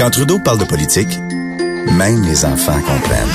Quand 0.00 0.08
Trudeau 0.08 0.38
parle 0.42 0.58
de 0.58 0.64
politique, 0.64 1.18
même 1.98 2.22
les 2.22 2.46
enfants 2.46 2.72
comprennent. 2.72 3.28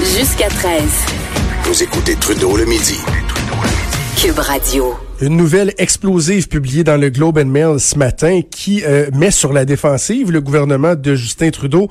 Jusqu'à 0.00 0.48
13. 0.48 0.82
Vous 1.62 1.82
écoutez 1.84 2.16
Trudeau 2.16 2.56
le 2.56 2.64
midi. 2.64 2.98
Cube 4.20 4.40
Radio. 4.40 4.94
Une 5.20 5.36
nouvelle 5.36 5.72
explosive 5.78 6.48
publiée 6.48 6.82
dans 6.82 7.00
le 7.00 7.10
Globe 7.10 7.38
and 7.38 7.44
Mail 7.44 7.78
ce 7.78 7.96
matin 7.96 8.40
qui 8.50 8.82
euh, 8.84 9.08
met 9.14 9.30
sur 9.30 9.52
la 9.52 9.64
défensive 9.64 10.32
le 10.32 10.40
gouvernement 10.40 10.96
de 10.96 11.14
Justin 11.14 11.50
Trudeau. 11.50 11.86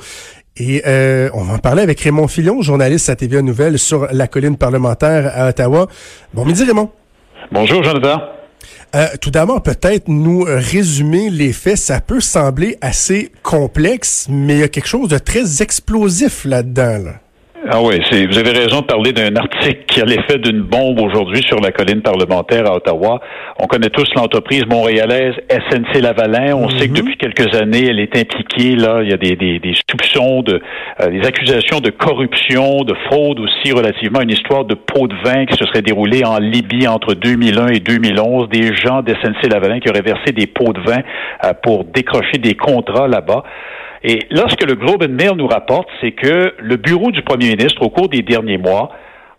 Et 0.58 0.82
euh, 0.86 1.30
on 1.34 1.44
va 1.44 1.54
en 1.54 1.60
parler 1.60 1.82
avec 1.82 2.02
Raymond 2.02 2.28
Fillon, 2.28 2.62
journaliste 2.62 3.10
à 3.10 3.16
TVA 3.16 3.42
Nouvelles 3.42 3.80
sur 3.80 4.10
la 4.12 4.28
colline 4.28 4.58
parlementaire 4.58 5.32
à 5.34 5.48
Ottawa. 5.48 5.88
Bon 6.34 6.44
midi 6.44 6.66
Raymond. 6.66 6.90
Bonjour 7.54 7.82
Jonathan. 7.84 8.20
Euh, 8.96 9.08
tout 9.20 9.32
d'abord, 9.32 9.62
peut-être 9.62 10.08
nous 10.08 10.46
résumer 10.48 11.30
les 11.30 11.54
faits. 11.54 11.78
Ça 11.78 12.02
peut 12.02 12.22
sembler 12.22 12.78
assez 12.82 13.32
complexe, 13.44 14.28
mais 14.30 14.56
il 14.56 14.60
y 14.60 14.64
a 14.64 14.68
quelque 14.68 14.88
chose 14.88 15.10
de 15.10 15.18
très 15.18 15.62
explosif 15.62 16.46
là-dedans. 16.46 17.00
Là. 17.04 17.22
Ah 17.68 17.82
oui, 17.82 18.00
c'est, 18.12 18.28
vous 18.28 18.38
avez 18.38 18.52
raison 18.52 18.82
de 18.82 18.86
parler 18.86 19.12
d'un 19.12 19.36
article 19.36 19.86
qui 19.88 20.00
a 20.00 20.06
l'effet 20.06 20.38
d'une 20.38 20.62
bombe 20.62 21.00
aujourd'hui 21.00 21.42
sur 21.42 21.60
la 21.60 21.72
colline 21.72 22.04
parlementaire 22.04 22.68
à 22.68 22.76
Ottawa. 22.76 23.20
On 23.60 23.66
connaît 23.66 23.90
tous 23.90 24.08
l'entreprise 24.16 24.66
montréalaise 24.68 25.34
SNC 25.50 26.00
Lavalin. 26.00 26.56
On 26.56 26.70
sait 26.70 26.88
que 26.88 26.92
mhm. 26.92 26.98
depuis 26.98 27.18
quelques 27.18 27.56
années, 27.56 27.88
elle 27.90 28.00
est 28.00 28.16
impliquée. 28.16 28.76
Là, 28.76 29.02
il 29.02 29.10
y 29.10 29.14
a 29.14 29.18
des, 29.18 29.36
des, 29.36 29.58
des 29.58 29.74
soupçons 29.90 30.44
de, 30.44 30.62
euh, 31.02 31.10
des 31.10 31.26
accusations 31.26 31.80
de 31.80 31.90
corruption, 31.90 32.84
de 32.84 32.94
fraude 33.10 33.40
aussi 33.40 33.72
relativement 33.72 34.20
à 34.20 34.24
une 34.24 34.32
histoire 34.32 34.66
de 34.66 34.76
pot 34.76 35.08
de 35.08 35.16
vin 35.24 35.48
qui 35.48 35.58
se 35.58 35.66
serait 35.66 35.82
déroulée 35.82 36.24
en 36.24 36.38
Libye 36.38 36.88
entre 36.88 37.16
2001 37.16 37.70
et 37.70 37.80
2011. 37.80 38.48
Des 38.50 38.76
gens 38.76 39.02
d'SNC 39.02 39.50
Lavalin 39.50 39.80
qui 39.80 39.90
auraient 39.90 40.02
versé 40.02 40.34
des 40.34 40.46
pots 40.46 40.74
de 40.74 40.82
vin 40.82 41.02
euh, 41.44 41.54
pour 41.64 41.84
décrocher 41.86 42.38
des 42.38 42.54
contrats 42.54 43.08
là-bas. 43.08 43.44
Et 44.08 44.20
là, 44.30 44.46
ce 44.48 44.56
que 44.56 44.66
le 44.66 44.76
Globe 44.76 45.02
and 45.02 45.14
Mail 45.14 45.32
nous 45.36 45.48
rapporte, 45.48 45.90
c'est 46.00 46.12
que 46.12 46.54
le 46.60 46.76
bureau 46.76 47.10
du 47.10 47.24
premier 47.24 47.50
ministre, 47.50 47.82
au 47.82 47.90
cours 47.90 48.08
des 48.08 48.22
derniers 48.22 48.60
mois, 48.60 48.92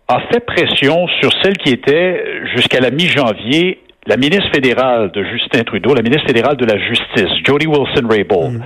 a 0.08 0.18
fait 0.32 0.40
pression 0.40 1.06
sur 1.20 1.30
celle 1.40 1.56
qui 1.56 1.72
était, 1.72 2.20
jusqu'à 2.56 2.80
la 2.80 2.90
mi-janvier, 2.90 3.78
la 4.06 4.16
ministre 4.16 4.50
fédérale 4.52 5.12
de 5.12 5.22
Justin 5.22 5.62
Trudeau, 5.62 5.94
la 5.94 6.02
ministre 6.02 6.26
fédérale 6.26 6.56
de 6.56 6.64
la 6.64 6.78
Justice, 6.78 7.30
Jody 7.44 7.68
Wilson-Raybould. 7.68 8.54
Mm. 8.54 8.64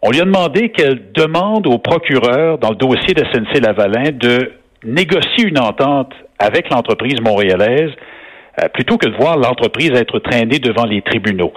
On 0.00 0.10
lui 0.10 0.20
a 0.20 0.24
demandé 0.24 0.70
qu'elle 0.70 1.12
demande 1.12 1.66
au 1.66 1.76
procureur, 1.76 2.56
dans 2.56 2.70
le 2.70 2.76
dossier 2.76 3.12
de 3.12 3.22
SNC-Lavalin, 3.24 4.12
de 4.12 4.52
négocier 4.82 5.44
une 5.44 5.58
entente 5.58 6.12
avec 6.38 6.70
l'entreprise 6.70 7.20
montréalaise, 7.20 7.90
euh, 8.62 8.68
plutôt 8.68 8.96
que 8.96 9.08
de 9.08 9.16
voir 9.16 9.36
l'entreprise 9.36 9.90
être 9.90 10.20
traînée 10.20 10.58
devant 10.58 10.86
les 10.86 11.02
tribunaux. 11.02 11.52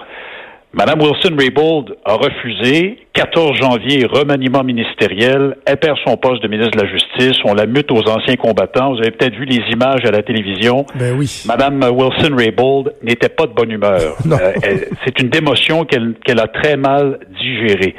Madame 0.74 1.02
Wilson-Raybould 1.02 1.96
a 2.04 2.14
refusé. 2.14 2.98
14 3.12 3.58
janvier, 3.60 4.06
remaniement 4.06 4.64
ministériel. 4.64 5.56
Elle 5.66 5.76
perd 5.76 5.98
son 6.06 6.16
poste 6.16 6.42
de 6.42 6.48
ministre 6.48 6.70
de 6.70 6.82
la 6.82 6.90
Justice. 6.90 7.38
On 7.44 7.52
la 7.52 7.66
mute 7.66 7.90
aux 7.90 8.08
anciens 8.08 8.36
combattants. 8.36 8.94
Vous 8.94 9.00
avez 9.00 9.10
peut-être 9.10 9.34
vu 9.34 9.44
les 9.44 9.60
images 9.70 10.04
à 10.06 10.10
la 10.10 10.22
télévision. 10.22 10.86
Ben 10.94 11.14
oui. 11.14 11.42
Madame 11.46 11.82
Wilson-Raybould 11.82 12.94
n'était 13.02 13.28
pas 13.28 13.46
de 13.46 13.52
bonne 13.52 13.70
humeur. 13.70 14.16
Euh, 14.32 14.76
c'est 15.04 15.20
une 15.20 15.28
démotion 15.28 15.84
qu'elle 15.84 16.40
a 16.40 16.48
très 16.48 16.76
mal 16.76 17.18
digérée. 17.38 17.94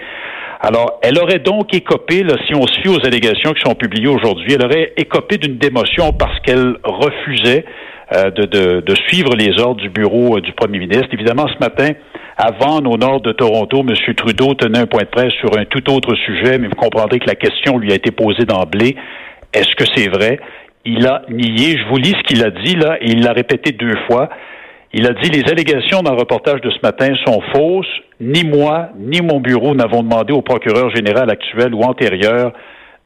Alors, 0.59 0.99
elle 1.03 1.19
aurait 1.19 1.39
donc 1.39 1.73
écopé, 1.73 2.23
là, 2.23 2.35
si 2.47 2.55
on 2.55 2.65
se 2.65 2.81
fie 2.81 2.87
aux 2.87 3.05
allégations 3.05 3.53
qui 3.53 3.61
sont 3.61 3.75
publiées 3.75 4.07
aujourd'hui, 4.07 4.53
elle 4.53 4.65
aurait 4.65 4.93
écopé 4.97 5.37
d'une 5.37 5.57
démotion 5.57 6.11
parce 6.13 6.39
qu'elle 6.39 6.77
refusait 6.83 7.65
euh, 8.13 8.31
de, 8.31 8.45
de, 8.45 8.81
de, 8.81 8.95
suivre 9.07 9.35
les 9.35 9.59
ordres 9.59 9.81
du 9.81 9.89
bureau 9.89 10.37
euh, 10.37 10.41
du 10.41 10.53
premier 10.53 10.79
ministre. 10.79 11.07
Évidemment, 11.11 11.47
ce 11.47 11.59
matin, 11.59 11.91
Vaughan, 12.37 12.85
au 12.85 12.97
nord 12.97 13.21
de 13.21 13.31
Toronto, 13.31 13.81
M. 13.87 14.15
Trudeau 14.15 14.53
tenait 14.55 14.79
un 14.79 14.85
point 14.87 15.03
de 15.03 15.07
presse 15.07 15.33
sur 15.33 15.57
un 15.57 15.65
tout 15.65 15.87
autre 15.91 16.15
sujet, 16.15 16.57
mais 16.57 16.67
vous 16.67 16.75
comprendrez 16.75 17.19
que 17.19 17.27
la 17.27 17.35
question 17.35 17.77
lui 17.77 17.91
a 17.91 17.95
été 17.95 18.11
posée 18.11 18.45
d'emblée. 18.45 18.95
Est-ce 19.53 19.75
que 19.75 19.85
c'est 19.95 20.09
vrai? 20.09 20.39
Il 20.85 21.05
a 21.07 21.21
nié. 21.29 21.77
Je 21.77 21.87
vous 21.89 21.97
lis 21.97 22.15
ce 22.17 22.23
qu'il 22.23 22.43
a 22.43 22.49
dit, 22.49 22.75
là, 22.75 22.97
et 23.01 23.11
il 23.11 23.23
l'a 23.23 23.33
répété 23.33 23.71
deux 23.71 23.95
fois. 24.07 24.29
Il 24.93 25.07
a 25.07 25.13
dit 25.13 25.29
les 25.29 25.49
allégations 25.49 26.01
dans 26.01 26.11
le 26.11 26.19
reportage 26.19 26.61
de 26.61 26.69
ce 26.69 26.79
matin 26.83 27.13
sont 27.25 27.41
fausses. 27.53 27.87
Ni 28.19 28.43
moi, 28.43 28.89
ni 28.97 29.21
mon 29.21 29.39
bureau 29.39 29.73
n'avons 29.75 30.03
demandé 30.03 30.33
au 30.33 30.41
procureur 30.41 30.93
général 30.95 31.29
actuel 31.29 31.73
ou 31.73 31.81
antérieur 31.81 32.51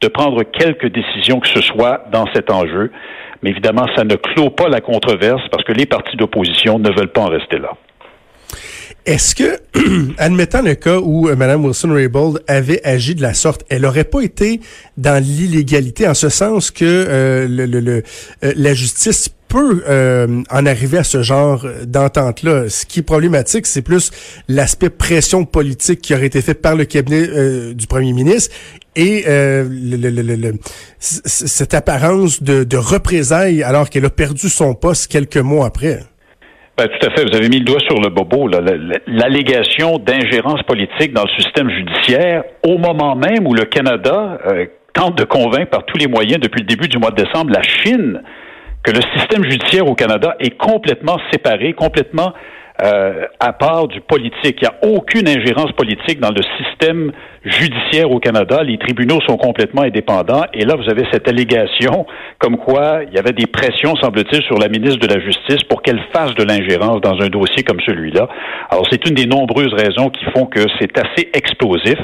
de 0.00 0.08
prendre 0.08 0.42
quelque 0.42 0.86
décision 0.86 1.40
que 1.40 1.48
ce 1.48 1.60
soit 1.60 2.04
dans 2.12 2.26
cet 2.34 2.50
enjeu. 2.50 2.92
Mais 3.42 3.50
évidemment, 3.50 3.86
ça 3.96 4.04
ne 4.04 4.14
clôt 4.16 4.50
pas 4.50 4.68
la 4.68 4.80
controverse 4.80 5.42
parce 5.50 5.64
que 5.64 5.72
les 5.72 5.86
partis 5.86 6.16
d'opposition 6.16 6.78
ne 6.78 6.90
veulent 6.90 7.12
pas 7.12 7.22
en 7.22 7.28
rester 7.28 7.58
là. 7.58 7.70
Est-ce 9.08 9.34
que, 9.34 9.58
admettant 10.18 10.60
le 10.60 10.74
cas 10.74 10.98
où 10.98 11.30
euh, 11.30 11.34
Mme 11.34 11.64
Wilson-Raybould 11.64 12.42
avait 12.46 12.84
agi 12.84 13.14
de 13.14 13.22
la 13.22 13.32
sorte, 13.32 13.64
elle 13.70 13.80
n'aurait 13.80 14.04
pas 14.04 14.20
été 14.20 14.60
dans 14.98 15.16
l'illégalité 15.24 16.06
en 16.06 16.12
ce 16.12 16.28
sens 16.28 16.70
que 16.70 16.84
euh, 16.84 17.46
le, 17.48 18.02
euh, 18.44 18.52
la 18.54 18.74
justice 18.74 19.30
peut 19.48 19.82
en 20.50 20.66
arriver 20.66 20.98
à 20.98 21.04
ce 21.04 21.22
genre 21.22 21.64
d'entente-là? 21.86 22.68
Ce 22.68 22.84
qui 22.84 22.98
est 22.98 23.02
problématique, 23.02 23.66
c'est 23.66 23.80
plus 23.80 24.10
l'aspect 24.46 24.90
pression 24.90 25.46
politique 25.46 26.02
qui 26.02 26.12
aurait 26.12 26.26
été 26.26 26.42
fait 26.42 26.52
par 26.52 26.76
le 26.76 26.84
cabinet 26.84 27.72
du 27.72 27.86
premier 27.86 28.12
ministre 28.12 28.54
et 28.94 29.24
le, 29.26 30.52
cette 30.98 31.72
apparence 31.72 32.42
de 32.42 32.76
représailles 32.76 33.62
alors 33.62 33.88
qu'elle 33.88 34.04
a 34.04 34.10
perdu 34.10 34.50
son 34.50 34.74
poste 34.74 35.10
quelques 35.10 35.38
mois 35.38 35.64
après. 35.64 36.00
Ben, 36.78 36.86
tout 36.86 37.08
à 37.08 37.10
fait. 37.10 37.24
Vous 37.28 37.34
avez 37.34 37.48
mis 37.48 37.58
le 37.58 37.64
doigt 37.64 37.80
sur 37.80 38.00
le 38.00 38.08
bobo. 38.08 38.48
L'allégation 39.08 39.98
d'ingérence 39.98 40.62
politique 40.62 41.12
dans 41.12 41.24
le 41.24 41.42
système 41.42 41.68
judiciaire 41.68 42.44
au 42.64 42.78
moment 42.78 43.16
même 43.16 43.48
où 43.48 43.52
le 43.52 43.64
Canada 43.64 44.38
euh, 44.46 44.66
tente 44.94 45.18
de 45.18 45.24
convaincre 45.24 45.70
par 45.70 45.84
tous 45.86 45.98
les 45.98 46.06
moyens 46.06 46.38
depuis 46.38 46.60
le 46.60 46.66
début 46.66 46.86
du 46.86 46.98
mois 46.98 47.10
de 47.10 47.20
décembre 47.24 47.50
la 47.52 47.62
Chine 47.62 48.22
que 48.84 48.92
le 48.92 49.00
système 49.16 49.42
judiciaire 49.42 49.88
au 49.88 49.96
Canada 49.96 50.36
est 50.38 50.56
complètement 50.56 51.18
séparé, 51.32 51.72
complètement 51.72 52.32
euh, 52.80 53.26
à 53.40 53.52
part 53.52 53.88
du 53.88 54.00
politique. 54.00 54.58
Il 54.60 54.62
n'y 54.62 54.68
a 54.68 54.94
aucune 54.94 55.28
ingérence 55.28 55.72
politique 55.72 56.20
dans 56.20 56.30
le 56.30 56.42
système 56.58 57.12
judiciaire 57.44 58.10
au 58.10 58.20
Canada. 58.20 58.62
Les 58.62 58.78
tribunaux 58.78 59.20
sont 59.26 59.36
complètement 59.36 59.82
indépendants. 59.82 60.44
Et 60.52 60.64
là, 60.64 60.76
vous 60.76 60.88
avez 60.88 61.04
cette 61.12 61.26
allégation 61.26 62.06
comme 62.38 62.56
quoi 62.56 63.00
il 63.08 63.14
y 63.14 63.18
avait 63.18 63.32
des 63.32 63.46
pressions, 63.46 63.96
semble-t-il, 63.96 64.42
sur 64.42 64.58
la 64.58 64.68
ministre 64.68 65.00
de 65.00 65.12
la 65.12 65.20
Justice 65.20 65.64
pour 65.68 65.82
qu'elle 65.82 66.00
fasse 66.12 66.34
de 66.34 66.44
l'ingérence 66.44 67.00
dans 67.00 67.20
un 67.20 67.28
dossier 67.28 67.64
comme 67.64 67.80
celui-là. 67.84 68.28
Alors, 68.70 68.86
c'est 68.90 69.08
une 69.08 69.14
des 69.14 69.26
nombreuses 69.26 69.74
raisons 69.74 70.10
qui 70.10 70.24
font 70.26 70.46
que 70.46 70.60
c'est 70.78 70.96
assez 70.98 71.30
explosif. 71.34 71.98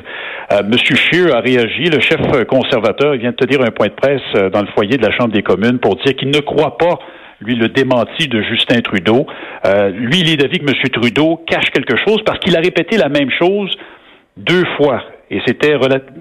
Euh, 0.53 0.63
Monsieur 0.65 0.97
Scheer 0.97 1.35
a 1.35 1.41
réagi. 1.41 1.85
Le 1.85 2.01
chef 2.01 2.21
conservateur 2.47 3.15
vient 3.15 3.31
de 3.31 3.37
te 3.37 3.47
dire 3.47 3.61
un 3.63 3.71
point 3.71 3.89
de 3.89 3.93
presse 3.93 4.23
euh, 4.35 4.51
dans 4.51 4.61
le 4.61 4.69
foyer 4.75 4.97
de 4.97 5.07
la 5.07 5.13
Chambre 5.13 5.33
des 5.33 5.43
communes 5.43 5.79
pour 5.79 5.97
dire 5.97 6.17
qu'il 6.17 6.31
ne 6.31 6.41
croit 6.41 6.77
pas 6.79 6.99
lui, 7.45 7.55
le 7.55 7.69
démenti 7.69 8.29
de 8.29 8.43
Justin 8.43 8.81
Trudeau. 8.81 9.27
Euh, 9.67 9.91
lui, 9.91 10.21
il 10.21 10.31
est 10.31 10.37
d'avis 10.37 10.59
que 10.59 10.65
M. 10.65 10.75
Trudeau 10.93 11.43
cache 11.47 11.71
quelque 11.71 11.97
chose 11.97 12.23
parce 12.25 12.39
qu'il 12.41 12.57
a 12.57 12.61
répété 12.61 12.97
la 12.97 13.09
même 13.09 13.31
chose 13.31 13.71
deux 14.37 14.65
fois. 14.77 15.03
Et 15.31 15.41
c'était, 15.47 15.75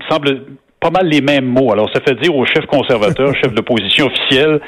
semble, 0.09 0.41
pas 0.79 0.89
mal 0.89 1.07
les 1.07 1.21
mêmes 1.21 1.45
mots. 1.45 1.71
Alors, 1.71 1.89
ça 1.93 2.01
fait 2.01 2.15
dire 2.21 2.35
au 2.35 2.45
chef 2.45 2.65
conservateur, 2.65 3.33
chef 3.43 3.53
d'opposition 3.53 4.07
officiel, 4.07 4.59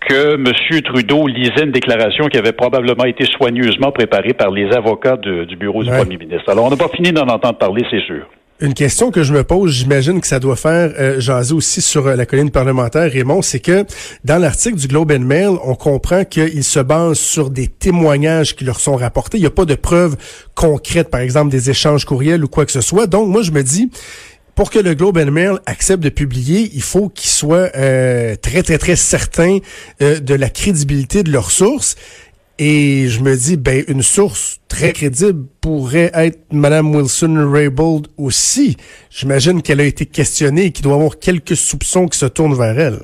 que 0.00 0.34
M. 0.34 0.82
Trudeau 0.82 1.26
lisait 1.26 1.64
une 1.64 1.72
déclaration 1.72 2.26
qui 2.26 2.38
avait 2.38 2.52
probablement 2.52 3.04
été 3.04 3.24
soigneusement 3.24 3.90
préparée 3.90 4.34
par 4.34 4.50
les 4.50 4.72
avocats 4.72 5.16
du 5.16 5.56
bureau 5.56 5.82
du 5.82 5.90
premier 5.90 6.16
ministre. 6.16 6.50
Alors, 6.50 6.66
on 6.66 6.70
n'a 6.70 6.76
pas 6.76 6.88
fini 6.88 7.12
d'en 7.12 7.26
entendre 7.26 7.58
parler, 7.58 7.84
c'est 7.90 8.02
sûr. 8.02 8.26
Une 8.58 8.72
question 8.72 9.10
que 9.10 9.22
je 9.22 9.34
me 9.34 9.44
pose, 9.44 9.70
j'imagine 9.70 10.18
que 10.18 10.26
ça 10.26 10.40
doit 10.40 10.56
faire 10.56 10.90
euh, 10.98 11.20
aussi 11.52 11.82
sur 11.82 12.06
euh, 12.06 12.16
la 12.16 12.24
colline 12.24 12.50
parlementaire, 12.50 13.12
Raymond, 13.12 13.42
c'est 13.42 13.60
que 13.60 13.84
dans 14.24 14.38
l'article 14.38 14.76
du 14.76 14.88
Globe 14.88 15.12
and 15.12 15.20
Mail, 15.20 15.58
on 15.62 15.74
comprend 15.74 16.24
qu'il 16.24 16.64
se 16.64 16.80
base 16.80 17.18
sur 17.18 17.50
des 17.50 17.66
témoignages 17.66 18.56
qui 18.56 18.64
leur 18.64 18.80
sont 18.80 18.96
rapportés. 18.96 19.36
Il 19.36 19.42
n'y 19.42 19.46
a 19.46 19.50
pas 19.50 19.66
de 19.66 19.74
preuves 19.74 20.16
concrètes, 20.54 21.10
par 21.10 21.20
exemple 21.20 21.50
des 21.50 21.68
échanges 21.68 22.06
courriels 22.06 22.42
ou 22.44 22.48
quoi 22.48 22.64
que 22.64 22.72
ce 22.72 22.80
soit. 22.80 23.06
Donc, 23.06 23.28
moi, 23.28 23.42
je 23.42 23.50
me 23.50 23.62
dis, 23.62 23.90
pour 24.54 24.70
que 24.70 24.78
le 24.78 24.94
Globe 24.94 25.18
Mail 25.18 25.58
accepte 25.66 26.02
de 26.02 26.08
publier, 26.08 26.70
il 26.72 26.82
faut 26.82 27.10
qu'ils 27.10 27.28
soient 27.28 27.68
euh, 27.76 28.36
très, 28.36 28.62
très, 28.62 28.78
très 28.78 28.96
certains 28.96 29.58
de 30.00 30.34
la 30.34 30.48
crédibilité 30.48 31.22
de 31.22 31.30
leurs 31.30 31.50
sources. 31.50 31.94
Et 32.58 33.08
je 33.08 33.22
me 33.22 33.36
dis, 33.36 33.58
ben, 33.58 33.84
une 33.86 34.02
source 34.02 34.60
très 34.68 34.92
crédible 34.92 35.44
pourrait 35.60 36.10
être 36.14 36.38
Madame 36.52 36.94
Wilson 36.94 37.50
Raybould 37.52 38.06
aussi. 38.16 38.76
J'imagine 39.10 39.60
qu'elle 39.60 39.80
a 39.80 39.84
été 39.84 40.06
questionnée 40.06 40.66
et 40.66 40.72
qu'il 40.72 40.82
doit 40.84 40.94
y 40.94 40.96
avoir 40.96 41.18
quelques 41.18 41.56
soupçons 41.56 42.06
qui 42.06 42.18
se 42.18 42.26
tournent 42.26 42.56
vers 42.56 42.78
elle. 42.78 42.98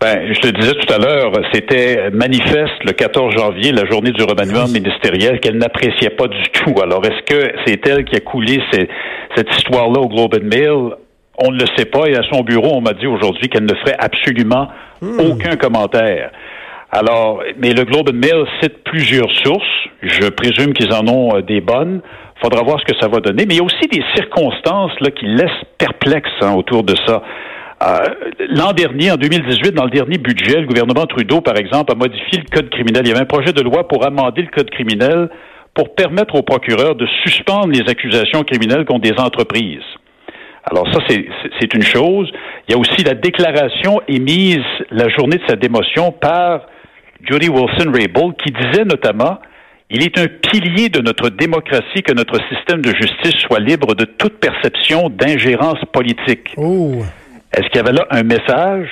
Ben, 0.00 0.32
je 0.32 0.40
te 0.40 0.48
disais 0.48 0.72
tout 0.72 0.94
à 0.94 0.96
l'heure, 0.96 1.30
c'était 1.52 2.08
manifeste 2.10 2.82
le 2.86 2.92
14 2.92 3.34
janvier, 3.36 3.72
la 3.72 3.84
journée 3.84 4.12
du 4.12 4.22
remaniement 4.22 4.66
ministériel, 4.66 5.40
qu'elle 5.40 5.58
n'appréciait 5.58 6.16
pas 6.16 6.26
du 6.26 6.42
tout. 6.54 6.80
Alors, 6.82 7.04
est-ce 7.04 7.22
que 7.26 7.52
c'est 7.66 7.86
elle 7.86 8.06
qui 8.06 8.16
a 8.16 8.20
coulé 8.20 8.62
cette 8.72 9.50
histoire-là 9.58 10.00
au 10.00 10.08
Globe 10.08 10.36
and 10.36 10.46
Mail? 10.46 10.96
On 11.36 11.50
ne 11.50 11.60
le 11.60 11.66
sait 11.76 11.84
pas 11.84 12.06
et 12.06 12.16
à 12.16 12.22
son 12.32 12.40
bureau, 12.40 12.76
on 12.76 12.80
m'a 12.80 12.94
dit 12.94 13.06
aujourd'hui 13.06 13.50
qu'elle 13.50 13.64
ne 13.64 13.74
ferait 13.74 13.96
absolument 13.98 14.68
hmm. 15.02 15.20
aucun 15.20 15.56
commentaire. 15.56 16.30
Alors, 16.92 17.42
mais 17.58 17.72
le 17.72 17.84
Globe 17.84 18.10
and 18.10 18.18
Mail 18.18 18.44
cite 18.60 18.82
plusieurs 18.84 19.30
sources. 19.44 19.62
Je 20.02 20.28
présume 20.28 20.72
qu'ils 20.72 20.92
en 20.92 21.06
ont 21.06 21.36
euh, 21.36 21.40
des 21.40 21.60
bonnes. 21.60 22.00
faudra 22.42 22.62
voir 22.62 22.80
ce 22.80 22.84
que 22.84 22.98
ça 22.98 23.06
va 23.06 23.20
donner. 23.20 23.44
Mais 23.46 23.54
il 23.54 23.58
y 23.58 23.60
a 23.60 23.64
aussi 23.64 23.86
des 23.86 24.02
circonstances 24.16 24.92
là, 25.00 25.10
qui 25.10 25.26
laissent 25.26 25.64
perplexes 25.78 26.28
hein, 26.40 26.54
autour 26.54 26.82
de 26.82 26.94
ça. 27.06 27.22
Euh, 27.82 27.98
l'an 28.48 28.72
dernier, 28.72 29.12
en 29.12 29.16
2018, 29.16 29.72
dans 29.72 29.84
le 29.84 29.90
dernier 29.90 30.18
budget, 30.18 30.60
le 30.60 30.66
gouvernement 30.66 31.06
Trudeau, 31.06 31.40
par 31.40 31.56
exemple, 31.56 31.92
a 31.92 31.94
modifié 31.94 32.38
le 32.38 32.54
code 32.54 32.70
criminel. 32.70 33.02
Il 33.04 33.08
y 33.08 33.12
avait 33.12 33.22
un 33.22 33.26
projet 33.26 33.52
de 33.52 33.62
loi 33.62 33.86
pour 33.86 34.04
amender 34.04 34.42
le 34.42 34.48
code 34.48 34.70
criminel 34.70 35.30
pour 35.74 35.94
permettre 35.94 36.34
aux 36.34 36.42
procureurs 36.42 36.96
de 36.96 37.06
suspendre 37.24 37.68
les 37.68 37.88
accusations 37.88 38.42
criminelles 38.42 38.84
contre 38.84 39.02
des 39.02 39.18
entreprises. 39.18 39.84
Alors 40.64 40.86
ça, 40.92 41.00
c'est 41.08 41.74
une 41.74 41.82
chose. 41.82 42.30
Il 42.68 42.72
y 42.72 42.74
a 42.74 42.78
aussi 42.78 43.02
la 43.04 43.14
déclaration 43.14 44.02
émise 44.08 44.64
la 44.90 45.08
journée 45.08 45.36
de 45.36 45.46
sa 45.48 45.56
démotion 45.56 46.12
par 46.12 46.66
Judy 47.24 47.48
Wilson-Raybould 47.48 48.36
qui 48.36 48.52
disait 48.52 48.84
notamment 48.84 49.38
il 49.90 50.04
est 50.04 50.16
un 50.18 50.28
pilier 50.28 50.88
de 50.88 51.00
notre 51.00 51.30
démocratie 51.30 52.02
que 52.02 52.12
notre 52.12 52.38
système 52.48 52.80
de 52.80 52.94
justice 52.94 53.34
soit 53.40 53.58
libre 53.58 53.96
de 53.96 54.04
toute 54.04 54.38
perception 54.38 55.10
d'ingérence 55.10 55.84
politique. 55.92 56.54
Oh. 56.56 57.02
Est-ce 57.52 57.66
qu'il 57.68 57.76
y 57.76 57.80
avait 57.80 57.92
là 57.92 58.06
un 58.10 58.22
message? 58.22 58.88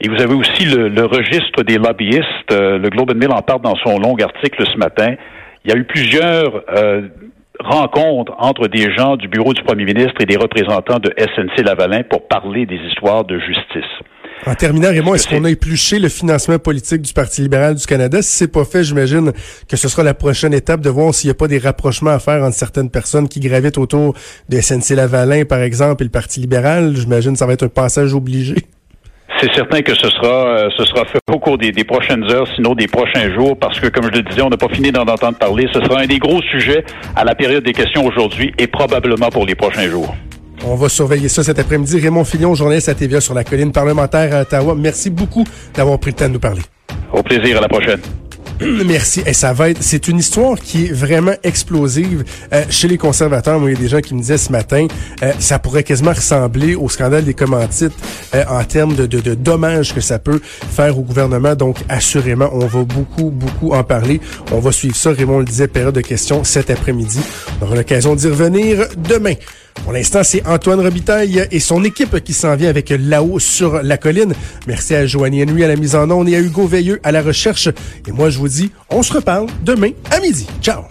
Et 0.00 0.08
vous 0.08 0.20
avez 0.22 0.32
aussi 0.32 0.64
le, 0.64 1.04
registre 1.04 1.62
des 1.62 1.76
lobbyistes. 1.76 2.52
Euh, 2.52 2.78
le 2.78 2.88
Globe 2.88 3.10
and 3.10 3.16
Mail 3.18 3.32
en 3.32 3.42
parle 3.42 3.60
dans 3.60 3.76
son 3.84 3.98
long 3.98 4.16
article 4.16 4.64
ce 4.66 4.78
matin. 4.78 5.14
Il 5.64 5.70
y 5.70 5.74
a 5.74 5.76
eu 5.76 5.84
plusieurs 5.84 6.62
euh, 6.74 7.02
rencontres 7.58 8.32
entre 8.38 8.66
des 8.66 8.90
gens 8.96 9.16
du 9.16 9.28
bureau 9.28 9.52
du 9.52 9.62
premier 9.62 9.84
ministre 9.84 10.14
et 10.20 10.24
des 10.24 10.38
représentants 10.38 11.00
de 11.00 11.12
SNC 11.18 11.66
Lavalin 11.66 12.02
pour 12.02 12.26
parler 12.28 12.64
des 12.64 12.76
histoires 12.76 13.24
de 13.24 13.38
justice. 13.38 13.92
En 14.46 14.54
terminant, 14.54 14.88
Raymond, 14.88 15.14
est-ce 15.14 15.28
qu'on 15.28 15.44
a 15.44 15.50
épluché 15.50 15.98
le 15.98 16.08
financement 16.08 16.58
politique 16.58 17.02
du 17.02 17.12
Parti 17.12 17.42
libéral 17.42 17.74
du 17.74 17.84
Canada? 17.84 18.22
Si 18.22 18.36
c'est 18.36 18.50
pas 18.50 18.64
fait, 18.64 18.82
j'imagine 18.82 19.32
que 19.68 19.76
ce 19.76 19.86
sera 19.86 20.02
la 20.02 20.14
prochaine 20.14 20.54
étape 20.54 20.80
de 20.80 20.88
voir 20.88 21.14
s'il 21.14 21.28
n'y 21.28 21.32
a 21.32 21.34
pas 21.34 21.46
des 21.46 21.58
rapprochements 21.58 22.10
à 22.10 22.18
faire 22.18 22.42
entre 22.42 22.56
certaines 22.56 22.88
personnes 22.88 23.28
qui 23.28 23.38
gravitent 23.40 23.76
autour 23.76 24.14
de 24.48 24.56
SNC-Lavalin, 24.56 25.44
par 25.44 25.60
exemple, 25.60 26.02
et 26.02 26.06
le 26.06 26.10
Parti 26.10 26.40
libéral. 26.40 26.96
J'imagine 26.96 27.32
que 27.32 27.38
ça 27.38 27.44
va 27.44 27.52
être 27.52 27.64
un 27.64 27.68
passage 27.68 28.14
obligé. 28.14 28.54
C'est 29.40 29.52
certain 29.54 29.82
que 29.82 29.94
ce 29.94 30.08
sera, 30.08 30.48
euh, 30.48 30.70
ce 30.76 30.84
sera 30.86 31.04
fait 31.04 31.18
au 31.30 31.38
cours 31.38 31.58
des, 31.58 31.70
des, 31.70 31.84
prochaines 31.84 32.24
heures, 32.30 32.48
sinon 32.56 32.74
des 32.74 32.88
prochains 32.88 33.32
jours, 33.34 33.58
parce 33.58 33.78
que, 33.78 33.88
comme 33.88 34.04
je 34.04 34.18
le 34.18 34.22
disais, 34.22 34.42
on 34.42 34.48
n'a 34.48 34.56
pas 34.56 34.68
fini 34.68 34.90
d'en 34.90 35.02
entendre 35.02 35.36
parler. 35.36 35.66
Ce 35.72 35.80
sera 35.80 36.00
un 36.00 36.06
des 36.06 36.18
gros 36.18 36.40
sujets 36.42 36.82
à 37.14 37.24
la 37.24 37.34
période 37.34 37.64
des 37.64 37.72
questions 37.72 38.06
aujourd'hui 38.06 38.52
et 38.58 38.66
probablement 38.66 39.28
pour 39.28 39.44
les 39.44 39.54
prochains 39.54 39.88
jours. 39.88 40.14
On 40.64 40.74
va 40.74 40.88
surveiller 40.88 41.28
ça 41.28 41.42
cet 41.42 41.58
après-midi. 41.58 41.98
Raymond 41.98 42.24
Fillon, 42.24 42.54
journaliste 42.54 42.88
à 42.88 42.94
TVA 42.94 43.20
sur 43.20 43.34
la 43.34 43.44
colline 43.44 43.72
parlementaire 43.72 44.34
à 44.34 44.42
Ottawa. 44.42 44.74
Merci 44.76 45.10
beaucoup 45.10 45.44
d'avoir 45.74 45.98
pris 45.98 46.10
le 46.10 46.16
temps 46.16 46.28
de 46.28 46.34
nous 46.34 46.40
parler. 46.40 46.62
Au 47.12 47.22
plaisir, 47.22 47.58
à 47.58 47.60
la 47.62 47.68
prochaine. 47.68 48.00
Merci. 48.86 49.22
Et 49.24 49.32
ça 49.32 49.52
va 49.54 49.70
être, 49.70 49.82
c'est 49.82 50.06
une 50.08 50.18
histoire 50.18 50.58
qui 50.58 50.86
est 50.86 50.92
vraiment 50.92 51.34
explosive 51.42 52.24
euh, 52.52 52.62
chez 52.68 52.88
les 52.88 52.98
conservateurs. 52.98 53.58
Moi, 53.58 53.70
il 53.70 53.74
y 53.74 53.76
a 53.76 53.80
des 53.80 53.88
gens 53.88 54.00
qui 54.00 54.14
me 54.14 54.20
disaient 54.20 54.36
ce 54.36 54.52
matin, 54.52 54.86
euh, 55.22 55.32
ça 55.38 55.58
pourrait 55.58 55.82
quasiment 55.82 56.12
ressembler 56.12 56.74
au 56.74 56.88
scandale 56.90 57.24
des 57.24 57.32
commandites 57.32 57.94
euh, 58.34 58.44
en 58.48 58.62
termes 58.64 58.94
de, 58.94 59.06
de, 59.06 59.20
de, 59.20 59.34
dommages 59.34 59.94
que 59.94 60.00
ça 60.02 60.18
peut 60.18 60.40
faire 60.42 60.98
au 60.98 61.02
gouvernement. 61.02 61.54
Donc, 61.54 61.78
assurément, 61.88 62.50
on 62.52 62.66
va 62.66 62.84
beaucoup, 62.84 63.30
beaucoup 63.30 63.72
en 63.72 63.82
parler. 63.82 64.20
On 64.52 64.60
va 64.60 64.72
suivre 64.72 64.96
ça. 64.96 65.10
Raymond 65.10 65.38
le 65.38 65.46
disait, 65.46 65.68
période 65.68 65.94
de 65.94 66.02
questions 66.02 66.44
cet 66.44 66.68
après-midi. 66.68 67.20
On 67.60 67.66
aura 67.66 67.76
l'occasion 67.76 68.14
d'y 68.14 68.28
revenir 68.28 68.88
demain. 68.96 69.34
Pour 69.82 69.92
l'instant, 69.92 70.22
c'est 70.22 70.46
Antoine 70.46 70.80
Robitaille 70.80 71.46
et 71.50 71.60
son 71.60 71.82
équipe 71.84 72.22
qui 72.22 72.32
s'en 72.32 72.54
vient 72.54 72.68
avec 72.68 72.90
là-haut 72.90 73.38
sur 73.38 73.82
la 73.82 73.96
colline. 73.96 74.34
Merci 74.66 74.94
à 74.94 75.06
Joanie 75.06 75.42
Henry 75.42 75.64
à 75.64 75.68
la 75.68 75.76
mise 75.76 75.94
en 75.94 76.10
onde 76.10 76.28
et 76.28 76.36
à 76.36 76.40
Hugo 76.40 76.66
Veilleux 76.66 77.00
à 77.02 77.12
la 77.12 77.22
recherche. 77.22 77.68
Et 78.06 78.12
moi, 78.12 78.30
je 78.30 78.38
vous 78.38 78.48
dis, 78.48 78.70
on 78.90 79.02
se 79.02 79.12
reparle 79.12 79.46
demain 79.64 79.90
à 80.10 80.20
midi. 80.20 80.46
Ciao! 80.62 80.82